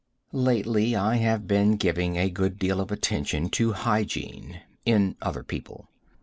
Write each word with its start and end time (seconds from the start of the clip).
Lately 0.31 0.95
I 0.95 1.17
have 1.17 1.45
been 1.45 1.77
giving 1.77 2.17
a 2.17 2.27
good 2.31 2.57
deal 2.57 2.81
of 2.81 2.91
attention 2.91 3.49
to 3.51 3.73
hygiene 3.73 4.61
in 4.83 5.15
other 5.21 5.43
people. 5.43 5.89